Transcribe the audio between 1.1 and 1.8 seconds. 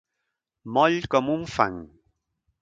com un fang.